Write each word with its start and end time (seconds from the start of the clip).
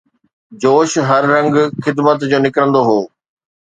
جوش، 0.61 0.91
هر 1.09 1.23
رنگ 1.33 1.53
خدمت 1.85 2.17
جو 2.29 2.37
نڪرندو 2.45 2.81
هو 2.87 2.99